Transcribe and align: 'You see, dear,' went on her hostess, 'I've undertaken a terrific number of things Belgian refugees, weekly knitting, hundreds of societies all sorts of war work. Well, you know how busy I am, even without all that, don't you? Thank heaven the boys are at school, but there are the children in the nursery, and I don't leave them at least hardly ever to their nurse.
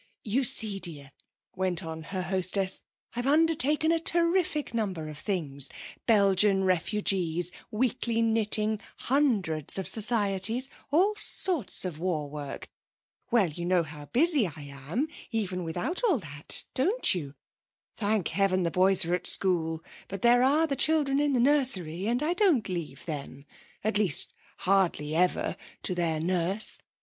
'You 0.23 0.43
see, 0.43 0.79
dear,' 0.79 1.11
went 1.55 1.83
on 1.83 2.01
her 2.05 2.23
hostess, 2.23 2.81
'I've 3.15 3.27
undertaken 3.27 3.91
a 3.91 3.99
terrific 3.99 4.73
number 4.73 5.07
of 5.09 5.19
things 5.19 5.69
Belgian 6.07 6.63
refugees, 6.63 7.51
weekly 7.69 8.19
knitting, 8.19 8.81
hundreds 8.97 9.77
of 9.77 9.87
societies 9.87 10.71
all 10.91 11.15
sorts 11.17 11.85
of 11.85 11.99
war 11.99 12.27
work. 12.27 12.67
Well, 13.29 13.49
you 13.51 13.63
know 13.63 13.83
how 13.83 14.05
busy 14.07 14.47
I 14.47 14.61
am, 14.89 15.07
even 15.29 15.63
without 15.63 16.03
all 16.05 16.17
that, 16.17 16.65
don't 16.73 17.13
you? 17.13 17.35
Thank 17.95 18.29
heaven 18.29 18.63
the 18.63 18.71
boys 18.71 19.05
are 19.05 19.13
at 19.13 19.27
school, 19.27 19.83
but 20.07 20.23
there 20.23 20.41
are 20.41 20.65
the 20.65 20.75
children 20.75 21.19
in 21.19 21.33
the 21.33 21.39
nursery, 21.39 22.07
and 22.07 22.23
I 22.23 22.33
don't 22.33 22.67
leave 22.67 23.05
them 23.05 23.45
at 23.83 23.99
least 23.99 24.33
hardly 24.57 25.15
ever 25.15 25.55
to 25.83 25.93
their 25.93 26.19
nurse. 26.19 26.79